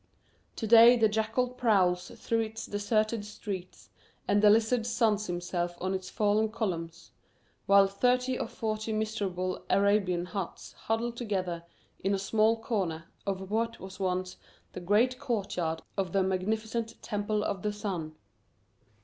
[0.55, 3.91] To day the jackal prowls through its deserted streets
[4.27, 7.11] and the lizard suns himself on its fallen columns,
[7.67, 11.63] while thirty or forty miserable Arabian huts huddle together
[11.99, 14.37] in a small corner of what was once
[14.73, 18.15] the great court yard of the magnificent Temple of the Sun.